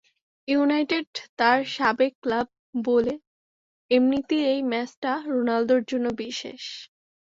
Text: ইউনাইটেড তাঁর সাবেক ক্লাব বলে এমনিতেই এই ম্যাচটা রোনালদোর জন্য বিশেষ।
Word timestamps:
ইউনাইটেড 0.47 1.07
তাঁর 1.39 1.59
সাবেক 1.75 2.13
ক্লাব 2.23 2.47
বলে 2.83 3.13
এমনিতেই 3.91 4.43
এই 4.51 4.61
ম্যাচটা 4.71 5.11
রোনালদোর 5.27 5.81
জন্য 5.87 6.05
বিশেষ। 6.21 6.63